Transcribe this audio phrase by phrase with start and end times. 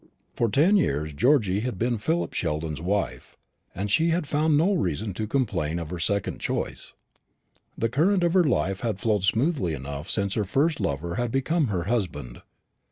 [0.33, 3.37] For ten years Georgy had been Philip Sheldon's wife,
[3.75, 6.95] and she had found no reason to complain of her second choice.
[7.77, 11.67] The current of her life had flowed smoothly enough since her first lover had become
[11.67, 12.41] her husband.